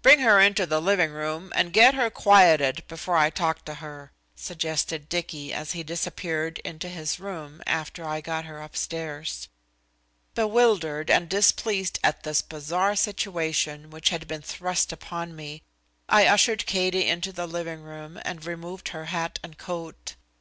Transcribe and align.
"Bring 0.00 0.20
her 0.20 0.38
into 0.40 0.64
the 0.64 0.80
living 0.80 1.10
room 1.10 1.52
and 1.56 1.72
get 1.72 1.92
her 1.94 2.08
quieted 2.08 2.84
before 2.86 3.16
I 3.16 3.30
talk 3.30 3.64
to 3.64 3.74
her," 3.82 4.12
suggested 4.36 5.08
Dicky, 5.08 5.52
as 5.52 5.72
he 5.72 5.82
disappeared 5.82 6.60
into 6.60 6.88
his 6.88 7.18
room 7.18 7.60
after 7.66 8.04
I 8.04 8.14
had 8.22 8.24
got 8.24 8.44
her 8.44 8.62
upstairs. 8.62 9.48
Bewildered 10.36 11.10
and 11.10 11.28
displeased 11.28 11.98
at 12.04 12.22
this 12.22 12.42
bizarre 12.42 12.94
situation 12.94 13.90
which 13.90 14.10
had 14.10 14.28
been 14.28 14.42
thrust 14.42 14.92
upon 14.92 15.34
me, 15.34 15.64
I 16.08 16.26
ushered 16.28 16.64
Katie 16.66 17.08
into 17.08 17.32
the 17.32 17.48
living 17.48 17.82
room 17.82 18.20
and 18.24 18.44
removed 18.46 18.90
her 18.90 19.06
hat 19.06 19.40
and 19.42 19.58
coat. 19.58 20.14